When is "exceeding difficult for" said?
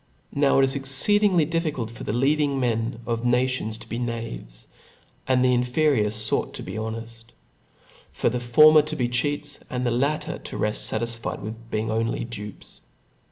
0.75-2.03